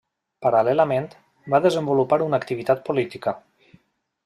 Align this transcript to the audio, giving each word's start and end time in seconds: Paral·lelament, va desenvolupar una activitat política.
Paral·lelament, 0.45 1.05
va 1.55 1.59
desenvolupar 1.67 2.19
una 2.29 2.41
activitat 2.45 2.83
política. 2.91 3.37